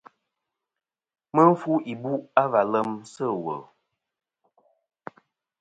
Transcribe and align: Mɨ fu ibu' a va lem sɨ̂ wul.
Mɨ 1.35 1.43
fu 1.61 1.71
ibu' 1.91 2.25
a 2.41 2.43
va 2.51 2.61
lem 2.71 2.89
sɨ̂ 3.11 3.29
wul. 3.43 3.61